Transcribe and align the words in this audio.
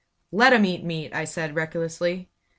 "Let 0.31 0.51
'em 0.53 0.65
eat 0.65 0.83
meat!" 0.83 1.13
I 1.13 1.25
said, 1.25 1.53
recklessly. 1.53 2.31